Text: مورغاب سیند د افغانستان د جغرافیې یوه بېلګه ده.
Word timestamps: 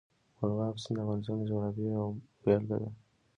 مورغاب 0.37 0.75
سیند 0.83 0.97
د 0.97 1.01
افغانستان 1.03 1.35
د 1.39 1.47
جغرافیې 1.49 1.87
یوه 1.95 2.09
بېلګه 2.43 2.77
ده. 2.81 2.89